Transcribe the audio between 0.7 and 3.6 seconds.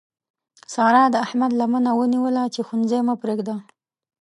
سارا د احمد لمنه ونیوله چې ښوونځی مه پرېږده.